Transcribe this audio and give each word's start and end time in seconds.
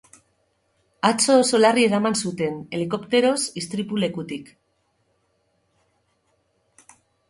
Atzo 1.09 1.35
oso 1.41 1.59
larri 1.59 1.83
eraman 1.91 2.17
zuten, 2.23 2.57
helikopteroz, 2.79 3.37
istripu 3.63 4.05
lekutik. 4.07 4.53